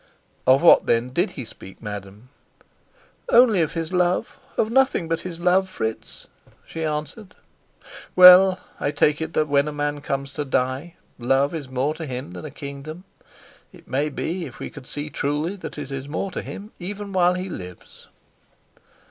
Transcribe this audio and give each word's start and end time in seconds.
"Of 0.47 0.63
what 0.63 0.87
then 0.87 1.09
did 1.09 1.29
he 1.37 1.45
speak, 1.45 1.79
madam?" 1.79 2.29
"Only 3.29 3.61
of 3.61 3.73
his 3.73 3.93
love 3.93 4.39
of 4.57 4.71
nothing 4.71 5.07
but 5.07 5.19
his 5.19 5.39
love, 5.39 5.69
Fritz," 5.69 6.25
she 6.65 6.83
answered. 6.83 7.35
Well, 8.15 8.59
I 8.79 8.89
take 8.89 9.21
it 9.21 9.33
that 9.33 9.47
when 9.47 9.67
a 9.67 9.71
man 9.71 10.01
comes 10.01 10.33
to 10.33 10.43
die, 10.43 10.95
love 11.19 11.53
is 11.53 11.69
more 11.69 11.93
to 11.93 12.07
him 12.07 12.31
than 12.31 12.45
a 12.45 12.49
kingdom: 12.49 13.03
it 13.71 13.87
may 13.87 14.09
be, 14.09 14.45
if 14.47 14.57
we 14.57 14.71
could 14.71 14.87
see 14.87 15.11
truly, 15.11 15.55
that 15.57 15.77
it 15.77 15.91
is 15.91 16.09
more 16.09 16.31
to 16.31 16.41
him 16.41 16.71
even 16.79 17.13
while 17.13 17.35
he 17.35 17.47
lives. 17.47 18.07